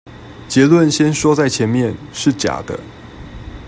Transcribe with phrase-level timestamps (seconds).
[0.49, 2.79] 結論先說在前面：是假的